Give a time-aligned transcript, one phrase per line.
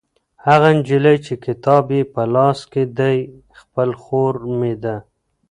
[0.45, 3.17] هغه نجلۍ چې کتاب یې په لاس کې دی
[3.59, 4.95] خپله خور مې ده.